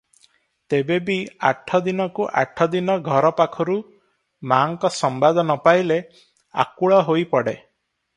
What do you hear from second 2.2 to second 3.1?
ଆଠଦିନ